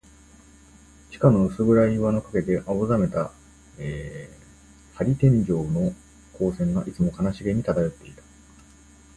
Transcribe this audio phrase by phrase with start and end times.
[1.11, 3.31] 地下の薄暗い岩の影で、青ざめた
[3.77, 4.29] 玻
[5.05, 5.93] 璃天井の
[6.33, 8.23] 光線が、いつも悲しげに漂っていた。